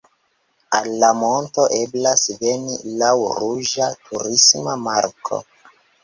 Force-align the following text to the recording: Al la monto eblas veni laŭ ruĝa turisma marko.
Al 0.75 0.85
la 1.01 1.09
monto 1.17 1.65
eblas 1.79 2.23
veni 2.39 2.77
laŭ 3.01 3.11
ruĝa 3.41 3.91
turisma 4.07 4.73
marko. 4.87 5.41